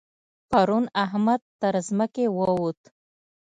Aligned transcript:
پرون 0.49 0.83
احمد 1.03 1.41
تر 1.61 1.73
ځمکې 1.87 2.25
ووت. 2.35 2.79